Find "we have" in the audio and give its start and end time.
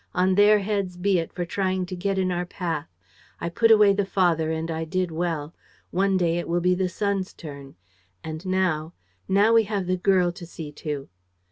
9.53-9.85